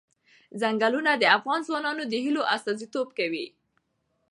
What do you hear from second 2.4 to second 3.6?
استازیتوب کوي.